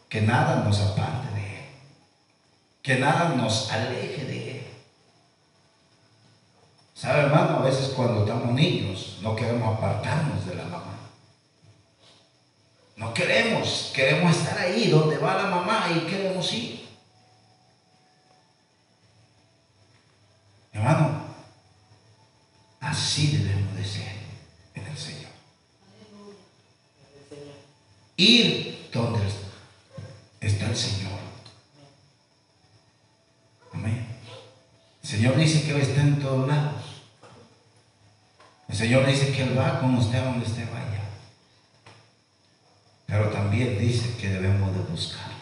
[0.08, 1.64] Que nada nos aparte de Él.
[2.80, 4.66] Que nada nos aleje de Él.
[6.94, 7.58] ¿Sabe, hermano?
[7.58, 10.96] A veces cuando estamos niños no queremos apartarnos de la mamá.
[12.96, 16.88] No queremos, queremos estar ahí donde va la mamá y queremos ir.
[20.72, 21.20] Hermano,
[22.80, 24.27] así debemos de ser
[24.98, 25.30] Señor.
[28.16, 29.20] Ir donde
[30.40, 31.18] está el Señor.
[33.72, 34.06] Amén.
[35.02, 36.82] El Señor dice que está en todos lados.
[38.68, 41.02] El Señor dice que Él va con usted donde usted vaya.
[43.06, 45.34] Pero también dice que debemos de buscarlo.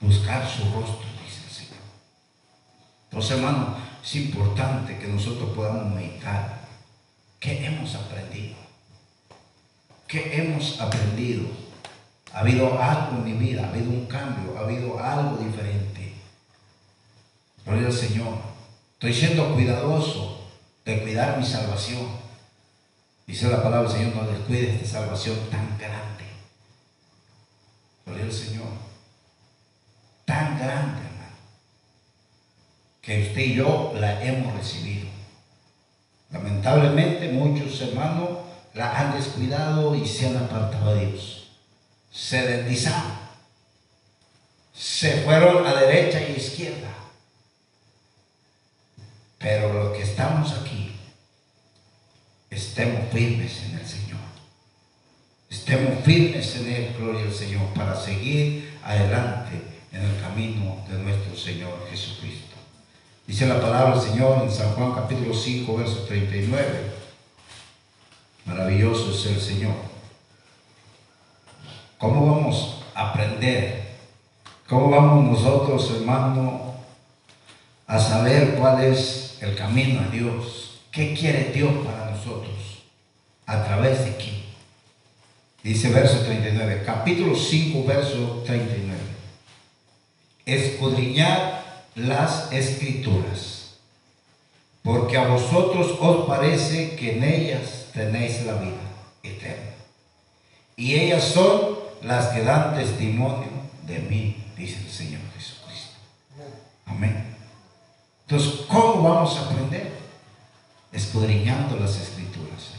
[0.00, 1.82] Buscar su rostro, dice el Señor.
[3.10, 6.63] Entonces, hermano, es importante que nosotros podamos meditar
[7.44, 8.56] qué hemos aprendido.
[10.08, 11.46] ¿Qué hemos aprendido
[12.32, 16.14] Ha habido algo en mi vida, ha habido un cambio, ha habido algo diferente.
[17.64, 18.38] Gloria al Señor.
[18.94, 20.50] Estoy siendo cuidadoso
[20.84, 22.08] de cuidar mi salvación.
[23.26, 26.24] Dice la palabra del Señor, no descuides esta salvación tan grande.
[28.04, 28.68] Gloria al Señor.
[30.24, 31.36] Tan grande, hermano.
[33.00, 35.13] Que usted y yo la hemos recibido.
[36.64, 38.30] Lamentablemente muchos hermanos
[38.72, 41.50] la han descuidado y se han apartado de Dios.
[42.10, 43.12] Se deslizaron.
[44.72, 46.88] Se fueron a derecha y izquierda.
[49.38, 50.90] Pero los que estamos aquí,
[52.48, 54.20] estemos firmes en el Señor.
[55.50, 59.60] Estemos firmes en Él, gloria al Señor, para seguir adelante
[59.92, 62.53] en el camino de nuestro Señor Jesucristo.
[63.26, 66.92] Dice la palabra del Señor en San Juan capítulo 5, verso 39.
[68.44, 69.74] Maravilloso es el Señor.
[71.96, 73.94] ¿Cómo vamos a aprender?
[74.68, 76.74] ¿Cómo vamos nosotros, hermano,
[77.86, 80.80] a saber cuál es el camino a Dios?
[80.92, 82.82] ¿Qué quiere Dios para nosotros?
[83.46, 84.42] ¿A través de quién?
[85.62, 89.00] Dice verso 39, capítulo 5, verso 39.
[90.44, 91.63] Escudriñar
[91.94, 93.76] las escrituras,
[94.82, 98.80] porque a vosotros os parece que en ellas tenéis la vida
[99.22, 99.72] eterna.
[100.76, 103.48] Y ellas son las que dan testimonio
[103.86, 105.94] de mí, dice el Señor Jesucristo.
[106.86, 107.36] Amén.
[108.26, 109.92] Entonces, ¿cómo vamos a aprender?
[110.92, 112.72] Escudriñando las escrituras.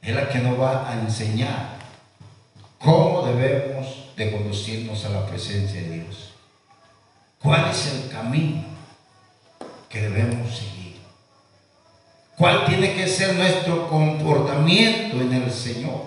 [0.00, 1.78] Es la que nos va a enseñar
[2.78, 6.32] cómo debemos de conducirnos a la presencia de Dios.
[7.42, 8.64] ¿Cuál es el camino
[9.88, 11.00] que debemos seguir?
[12.36, 16.06] ¿Cuál tiene que ser nuestro comportamiento en el Señor?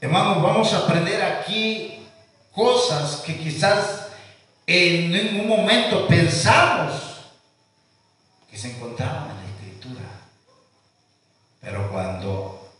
[0.00, 2.06] Hermanos, vamos a aprender aquí
[2.52, 4.08] cosas que quizás
[4.66, 7.22] en ningún momento pensamos
[8.50, 10.04] que se encontraban en la Escritura.
[11.60, 12.70] Pero cuando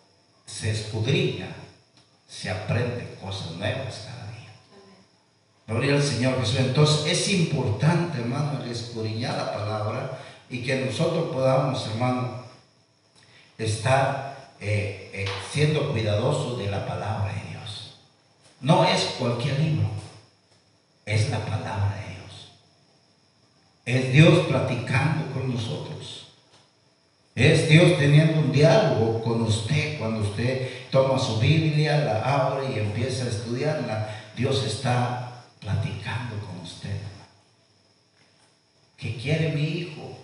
[0.46, 1.48] se escudriña,
[2.28, 4.17] se aprende cosas nuevas.
[5.68, 6.60] Gloria al Señor Jesús.
[6.60, 12.42] Entonces es importante, hermano, el escudriñar la palabra y que nosotros podamos, hermano,
[13.58, 17.98] estar eh, eh, siendo cuidadosos de la palabra de Dios.
[18.62, 19.90] No es cualquier libro,
[21.04, 22.48] es la palabra de Dios.
[23.84, 26.28] Es Dios platicando con nosotros.
[27.34, 32.78] Es Dios teniendo un diálogo con usted cuando usted toma su Biblia, la abre y
[32.78, 34.08] empieza a estudiarla.
[34.34, 35.27] Dios está
[35.68, 36.96] platicando con usted.
[38.96, 40.18] ¿Qué quiere mi hijo?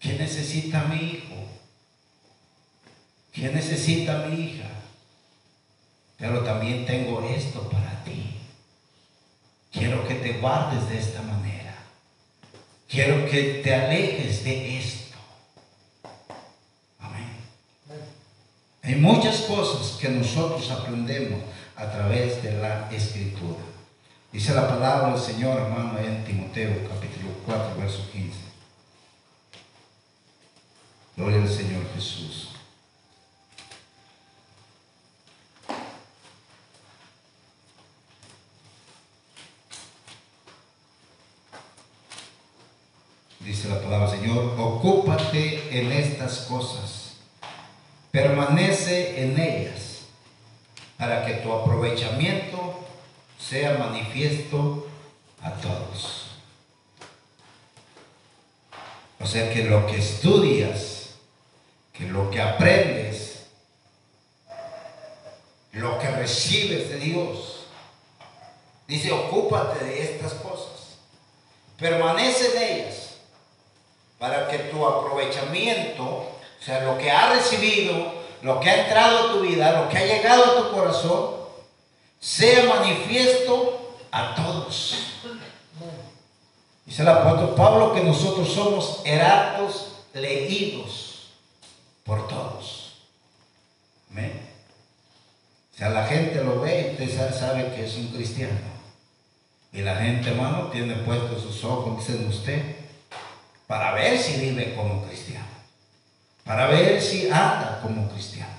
[0.00, 1.36] ¿Qué necesita mi hijo?
[3.32, 4.70] ¿Qué necesita mi hija?
[6.16, 8.38] Pero también tengo esto para ti.
[9.70, 11.76] Quiero que te guardes de esta manera.
[12.88, 15.18] Quiero que te alejes de esto.
[18.82, 21.42] Hay muchas cosas que nosotros aprendemos
[21.76, 23.77] a través de la escritura.
[24.30, 28.38] Dice la palabra del Señor, hermano, en Timoteo, capítulo 4, verso 15.
[31.16, 32.50] Gloria al Señor Jesús.
[43.40, 47.14] Dice la palabra del Señor, ocúpate en estas cosas,
[48.10, 50.02] permanece en ellas,
[50.98, 52.87] para que tu aprovechamiento
[53.38, 54.86] sea manifiesto
[55.42, 56.26] a todos.
[59.20, 61.10] O sea que lo que estudias,
[61.92, 63.46] que lo que aprendes,
[65.72, 67.66] lo que recibes de Dios,
[68.86, 70.96] dice, ocúpate de estas cosas,
[71.78, 73.16] permanece en ellas,
[74.18, 79.32] para que tu aprovechamiento, o sea, lo que has recibido, lo que ha entrado a
[79.32, 81.37] tu vida, lo que ha llegado a tu corazón,
[82.20, 84.96] sea manifiesto a todos.
[86.86, 91.32] Dice el apóstol Pablo que nosotros somos heratos leídos
[92.04, 93.02] por todos.
[94.10, 94.48] Amén.
[95.74, 98.78] O sea, la gente lo ve y usted sabe que es un cristiano.
[99.72, 102.76] Y la gente, hermano, tiene puestos sus ojos, dicen usted,
[103.66, 105.46] para ver si vive como cristiano,
[106.42, 108.57] para ver si anda como cristiano.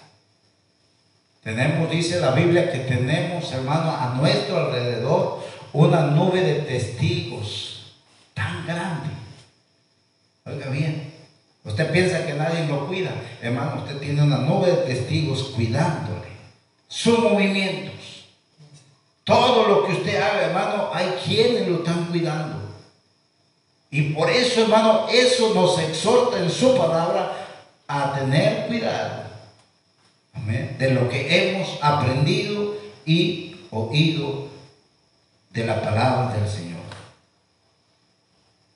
[1.44, 7.94] Tenemos, dice la Biblia, que tenemos, hermano, a nuestro alrededor una nube de testigos
[8.34, 9.10] tan grande.
[10.46, 11.10] Oiga bien,
[11.70, 13.12] Usted piensa que nadie lo cuida.
[13.42, 16.30] Hermano, usted tiene una nube de testigos cuidándole
[16.88, 18.26] sus movimientos.
[19.24, 22.58] Todo lo que usted haga, hermano, hay quienes lo están cuidando.
[23.92, 27.34] Y por eso, hermano, eso nos exhorta en su palabra
[27.88, 29.28] a tener cuidado
[30.34, 32.75] de lo que hemos aprendido
[33.05, 34.47] y oído
[35.51, 36.80] de la palabra del Señor.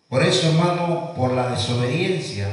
[0.09, 2.47] Por eso, hermano, por la desobediencia,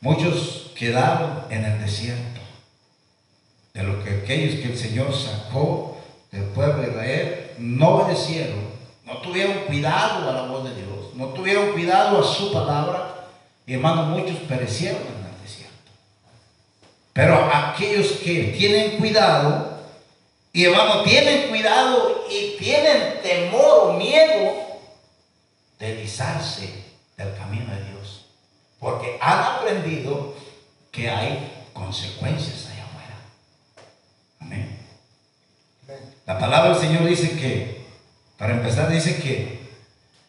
[0.00, 2.40] muchos quedaron en el desierto.
[3.74, 5.98] De lo que aquellos que el Señor sacó
[6.30, 8.60] del pueblo de Israel no obedecieron,
[9.04, 13.26] no tuvieron cuidado a la voz de Dios, no tuvieron cuidado a su palabra,
[13.66, 15.02] y hermano, muchos perecieron.
[17.12, 19.80] Pero aquellos que tienen cuidado,
[20.52, 24.62] y hermano, tienen cuidado y tienen temor o miedo
[25.78, 25.96] de
[27.16, 28.26] del camino de Dios.
[28.78, 30.34] Porque han aprendido
[30.90, 33.16] que hay consecuencias allá afuera.
[34.40, 34.78] Amén.
[36.26, 37.86] La palabra del Señor dice que,
[38.38, 39.70] para empezar, dice que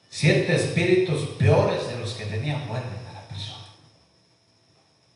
[0.10, 3.66] siete espíritus peores de los que tenía vuelven a la persona.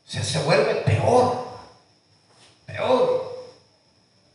[0.06, 1.47] O sea, se vuelve peor.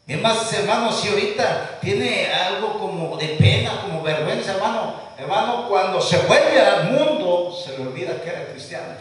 [0.06, 6.02] Es más, hermano, si ahorita tiene algo como de pena, como vergüenza, hermano, hermano, cuando
[6.02, 8.96] se vuelve al mundo, se le olvida que era cristiano.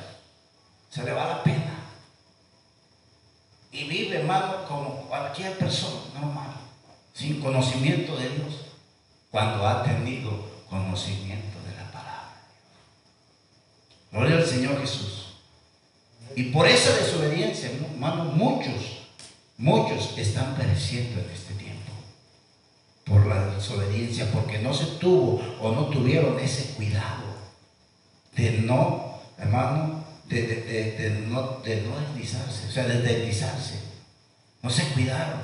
[0.91, 1.81] Se le va la pena.
[3.73, 6.51] Y vive, hermano, como cualquier persona normal,
[7.13, 8.55] sin conocimiento de Dios,
[9.31, 10.31] cuando ha tenido
[10.71, 12.33] conocimiento de la palabra.
[14.13, 15.35] Gloria al Señor Jesús.
[16.37, 19.02] Y por esa desobediencia, hermano, muchos
[19.63, 21.93] Muchos están pereciendo en este tiempo
[23.05, 27.23] por la desobediencia, porque no se tuvo o no tuvieron ese cuidado
[28.35, 33.81] de no, hermano, de, no, deslizarse, o sea, de deslizarse.
[34.63, 35.43] No se cuidaron.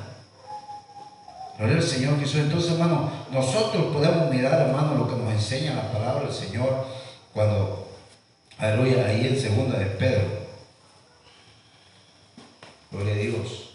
[1.56, 2.40] Gloria al Señor Jesús.
[2.40, 6.88] Entonces, hermano, nosotros podemos mirar, hermano, lo que nos enseña la palabra del Señor
[7.32, 7.88] cuando,
[8.58, 10.48] aleluya, ahí en segunda de Pedro.
[12.90, 13.67] Gloria a Dios.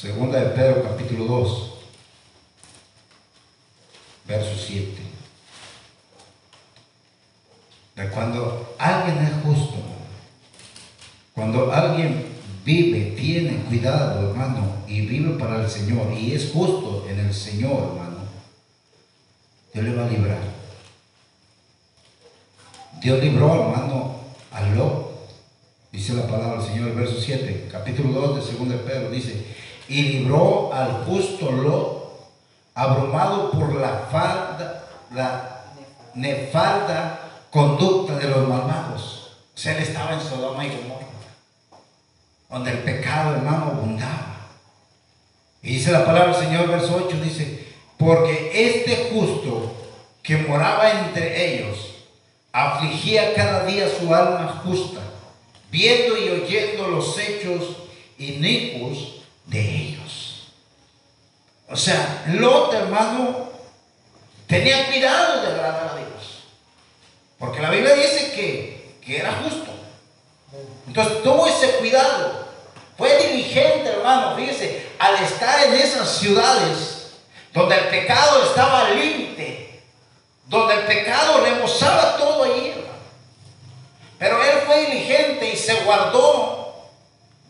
[0.00, 1.70] Segunda de Pedro capítulo 2,
[4.28, 4.92] verso 7.
[7.96, 9.74] De cuando alguien es justo,
[11.34, 12.26] cuando alguien
[12.64, 17.88] vive, tiene cuidado, hermano, y vive para el Señor, y es justo en el Señor,
[17.88, 18.18] hermano,
[19.74, 20.38] Dios le va a librar.
[23.02, 24.14] Dios libró, hermano,
[24.52, 25.26] al lobo.
[25.90, 29.58] Dice la palabra del Señor, verso 7, capítulo 2 de 2 de Pedro, dice,
[29.88, 32.28] y libró al justo Lot,
[32.74, 35.64] abrumado por la falda, la
[36.14, 37.20] nefalda
[37.50, 39.36] conducta de los malvados.
[39.54, 41.06] O sea, él estaba en Sodoma y Gomorra,
[42.50, 44.36] donde el pecado, hermano, abundaba.
[45.62, 47.66] Y dice la palabra del Señor, verso 8, dice,
[47.96, 49.72] porque este justo
[50.22, 51.94] que moraba entre ellos,
[52.52, 55.00] afligía cada día su alma justa,
[55.70, 57.76] viendo y oyendo los hechos
[58.18, 59.17] inicuos
[59.48, 60.48] de ellos.
[61.68, 63.50] O sea, Lot, hermano,
[64.46, 66.44] tenía cuidado de agradar a Dios.
[67.38, 69.70] Porque la Biblia dice que, que era justo.
[70.86, 72.48] Entonces tuvo ese cuidado.
[72.96, 77.12] Fue diligente, hermano, fíjese, al estar en esas ciudades
[77.52, 79.82] donde el pecado estaba al límite,
[80.46, 82.74] donde el pecado rebosaba todo ahí,
[84.18, 86.58] Pero él fue diligente y se guardó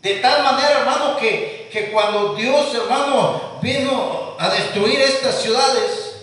[0.01, 6.15] de tal manera, hermano, que que cuando Dios, hermano, vino a destruir estas ciudades,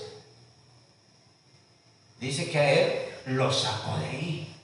[2.21, 2.93] dice que a él
[3.27, 4.57] lo sacó de ahí.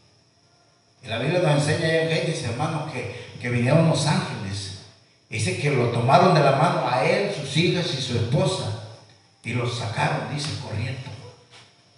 [1.03, 4.79] Y la Biblia nos enseña en Génesis, hermano, que, que vinieron los ángeles.
[5.29, 8.83] Dice que lo tomaron de la mano a él, sus hijas y su esposa.
[9.43, 11.11] Y lo sacaron, dice, corriendo.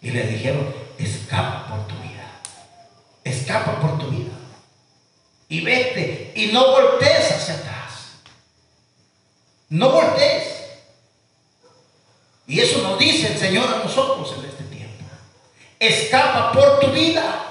[0.01, 2.41] Y le dijeron, escapa por tu vida.
[3.25, 4.33] Escapa por tu vida.
[5.49, 7.74] Y vete y no voltees hacia atrás.
[9.69, 10.55] No voltees.
[12.47, 15.05] Y eso nos dice el Señor a nosotros en este tiempo.
[15.79, 17.45] Escapa por tu vida.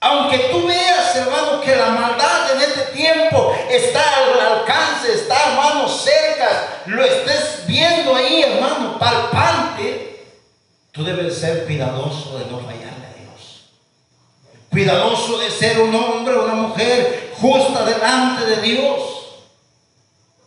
[0.00, 5.88] Aunque tú veas, hermano, que la maldad en este tiempo está al alcance, está, hermano,
[5.88, 10.26] cerca, lo estés viendo ahí, hermano, palpante,
[10.92, 13.70] tú debes ser cuidadoso de no fallarle a Dios.
[14.70, 19.15] Cuidadoso de ser un hombre o una mujer justa delante de Dios.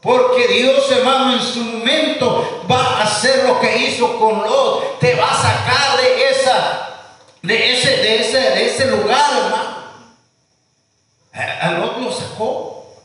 [0.02, 5.00] Porque Dios, hermano, en su momento va a hacer lo que hizo con Lot.
[5.00, 6.89] Te va a sacar de esa,
[7.41, 9.80] de ese, de ese, de ese lugar, hermano.
[11.34, 12.95] A Lot lo sacó.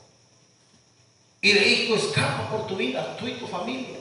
[1.41, 3.99] Y le dijo, escapa por tu vida, tú y tu familia.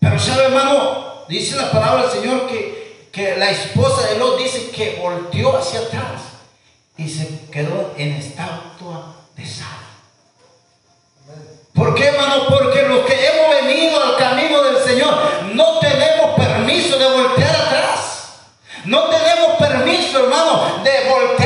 [0.00, 4.70] Pero sabe, hermano, dice la palabra del Señor que, que la esposa de Lot dice
[4.70, 6.22] que volteó hacia atrás
[6.96, 9.19] y se quedó en estatua.
[11.80, 12.46] ¿Por qué, hermano?
[12.50, 15.14] Porque los que hemos venido al camino del Señor
[15.54, 18.34] no tenemos permiso de voltear atrás.
[18.84, 21.39] No tenemos permiso, hermano, de voltear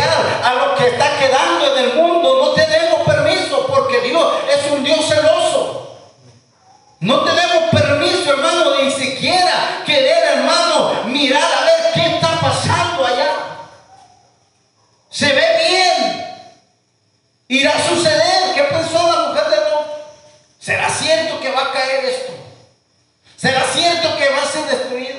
[23.44, 25.18] ¿Será cierto que va a ser destruido?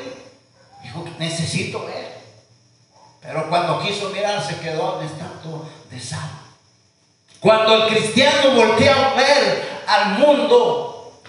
[0.82, 2.12] Dijo, necesito ver.
[3.22, 5.62] Pero cuando quiso mirar se quedó en estatua
[5.92, 6.32] de sal.
[7.40, 11.22] Cuando el cristiano voltea a ver al mundo,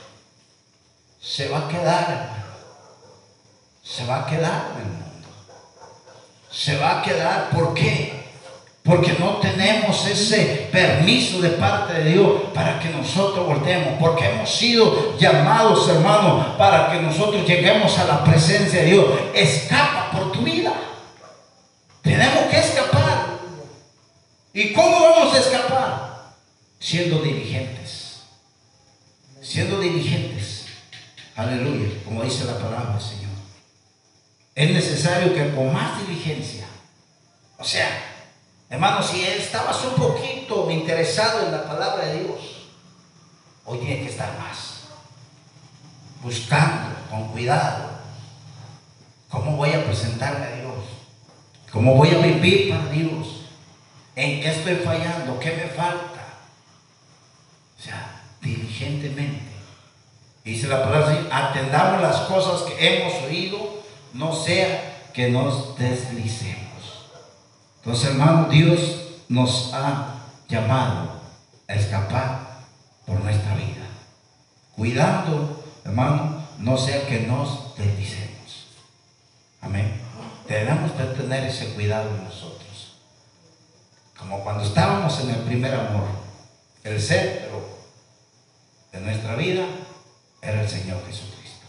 [1.21, 2.31] se va a quedar.
[3.83, 5.29] Se va a quedar en el mundo.
[6.51, 7.51] Se va a quedar.
[7.51, 8.26] ¿Por qué?
[8.87, 13.99] Porque no tenemos ese permiso de parte de Dios para que nosotros volteemos.
[13.99, 19.07] Porque hemos sido llamados, hermanos, para que nosotros lleguemos a la presencia de Dios.
[19.35, 20.73] Escapa por tu vida.
[22.01, 23.39] Tenemos que escapar.
[24.55, 26.35] ¿Y cómo vamos a escapar?
[26.79, 28.21] Siendo diligentes.
[29.43, 30.67] Siendo diligentes.
[31.35, 31.89] Aleluya.
[32.05, 33.33] Como dice la palabra del Señor.
[34.55, 36.67] Es necesario que con más diligencia.
[37.59, 38.16] O sea,
[38.69, 42.39] Hermano, si estabas un poquito interesado en la palabra de Dios,
[43.65, 44.89] hoy tiene que estar más.
[46.23, 47.91] Buscando, con cuidado.
[49.31, 50.85] ¿Cómo voy a presentarme a Dios?
[51.71, 53.45] ¿Cómo voy a vivir para Dios?
[54.17, 55.39] ¿En qué estoy fallando?
[55.39, 56.25] ¿Qué me falta?
[57.79, 59.43] O sea, diligentemente.
[60.45, 66.66] Dice la palabra así, atendamos las cosas que hemos oído, no sea que nos deslicemos.
[67.87, 68.81] Entonces, hermano, Dios
[69.29, 70.17] nos ha
[70.49, 71.21] llamado
[71.69, 72.65] a escapar
[73.07, 73.87] por nuestra vida.
[74.75, 78.67] Cuidando, hermano, no sea que nos deslicemos.
[79.61, 80.01] Amén.
[80.49, 82.97] Tenemos que tener ese cuidado en nosotros.
[84.19, 86.09] Como cuando estábamos en el primer amor,
[86.83, 87.69] el centro
[88.91, 89.65] de nuestra vida
[90.43, 91.67] era el Señor Jesucristo.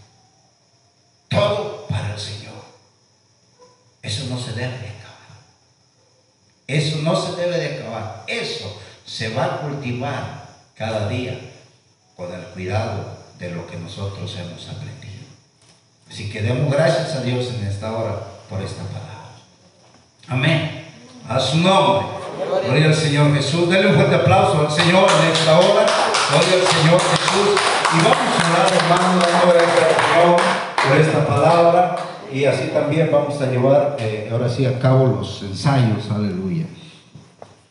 [1.27, 2.55] Todo para el Señor.
[4.01, 4.96] Eso no se debe de.
[6.67, 8.23] Eso no se debe de acabar.
[8.27, 11.39] Eso se va a cultivar cada día
[12.15, 15.25] con el cuidado de lo que nosotros hemos aprendido.
[16.09, 19.07] Así que demos gracias a Dios en esta hora por esta palabra.
[20.27, 20.85] Amén.
[21.29, 22.07] A su nombre.
[22.65, 23.69] Gloria al Señor Jesús.
[23.69, 25.85] Denle un fuerte aplauso al Señor en esta hora.
[26.29, 27.59] Gloria al Señor Jesús.
[27.93, 29.87] Y vamos a orar, hermano, dando gracias
[30.87, 31.95] por esta palabra.
[32.31, 36.09] Y así también vamos a llevar eh, ahora sí a cabo los ensayos.
[36.11, 36.65] Aleluya.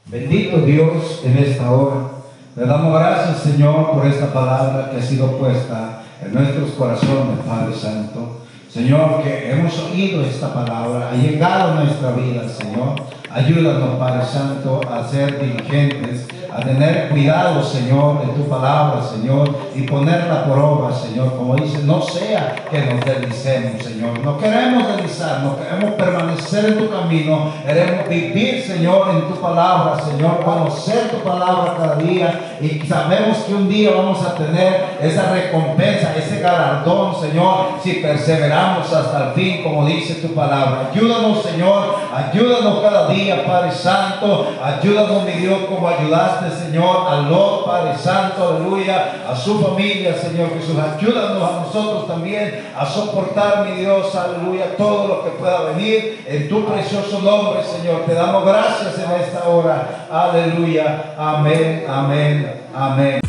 [0.06, 2.08] Bendito Dios en esta hora.
[2.56, 7.74] Le damos gracias, Señor, por esta palabra que ha sido puesta en nuestros corazones, Padre
[7.74, 8.40] Santo.
[8.70, 12.94] Señor, que hemos oído esta palabra, ha llegado a nuestra vida, Señor.
[13.30, 16.26] Ayúdanos, Padre Santo, a ser diligentes,
[16.56, 21.36] a tener cuidado, Señor, de tu palabra, Señor, y ponerla por obra, Señor.
[21.36, 24.18] Como dice, no sea que nos deslicemos, Señor.
[24.20, 30.42] No queremos deslizarnos, queremos permanecer en tu camino, queremos vivir, Señor, en tu palabra, Señor,
[30.44, 32.56] conocer tu palabra cada día.
[32.62, 38.90] Y sabemos que un día vamos a tener esa recompensa, ese galardón, Señor, si perseveramos
[38.90, 40.88] hasta el fin, como dice tu palabra.
[40.90, 44.54] Ayúdanos, Señor, ayúdanos cada día, Padre Santo.
[44.62, 50.50] Ayúdanos, mi Dios, como ayudaste, Señor, a los Padre Santo, aleluya, a su familia, Señor
[50.50, 50.76] Jesús.
[50.78, 56.48] Ayúdanos a nosotros también a soportar, mi Dios, aleluya, todo lo que pueda venir en
[56.48, 58.02] tu precioso nombre, Señor.
[58.06, 63.25] Te damos gracias en esta hora, aleluya, amén, amén, amén.